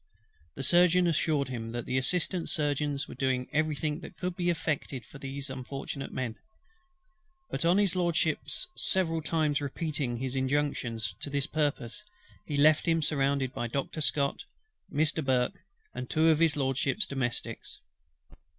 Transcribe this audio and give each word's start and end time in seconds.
The 0.55 0.63
Surgeon 0.63 1.05
assured 1.05 1.49
him 1.49 1.73
that 1.73 1.85
the 1.85 1.99
Assistant 1.99 2.49
Surgeons 2.49 3.07
were 3.07 3.13
doing 3.13 3.47
every 3.53 3.75
thing 3.75 3.99
that 3.99 4.17
could 4.17 4.35
be 4.35 4.49
effected 4.49 5.05
for 5.05 5.19
those 5.19 5.47
unfortunate 5.47 6.11
men; 6.11 6.37
but 7.51 7.65
on 7.65 7.77
HIS 7.77 7.95
LORDSHIP's 7.95 8.69
several 8.75 9.21
times 9.21 9.61
repeating 9.61 10.17
his 10.17 10.35
injunctions 10.35 11.13
to 11.19 11.29
that 11.29 11.51
purpose, 11.51 12.03
he 12.47 12.57
left 12.57 12.87
him 12.87 13.03
surrounded 13.03 13.53
by 13.53 13.67
Doctor 13.67 14.01
SCOTT, 14.01 14.45
Mr. 14.91 15.23
BURKE, 15.23 15.61
and 15.93 16.09
two 16.09 16.29
of 16.29 16.39
HIS 16.39 16.55
LORDSHIP'S 16.55 17.05
domestics. 17.05 17.79